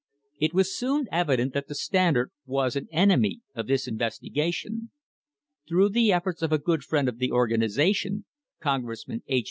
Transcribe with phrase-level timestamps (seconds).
[0.39, 4.89] It was soon evident that the Standard was an enemy of this investigation.
[5.69, 8.25] Through the efforts of a good friend of the organisation—
[8.63, 9.39] Congressman H.